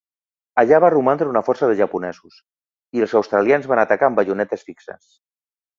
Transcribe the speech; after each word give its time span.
Allà 0.61 0.79
va 0.83 0.89
romandre 0.93 1.27
una 1.33 1.43
força 1.49 1.69
de 1.73 1.77
japonesos, 1.81 2.41
i 2.99 3.07
els 3.07 3.15
australians 3.21 3.69
van 3.75 3.87
atacar 3.87 4.11
amb 4.11 4.23
baionetes 4.23 4.71
fixes. 4.73 5.11